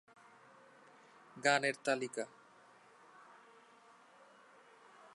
[1.37, 2.25] গানের তালিকা